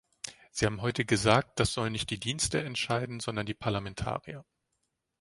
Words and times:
Sie 0.49 0.65
haben 0.65 0.81
heute 0.81 1.05
gesagt, 1.05 1.59
das 1.59 1.73
sollen 1.73 1.91
nicht 1.91 2.09
die 2.09 2.19
Dienste 2.19 2.59
entscheiden, 2.63 3.19
sondern 3.19 3.45
die 3.45 3.53
Parlamentarier. 3.53 4.43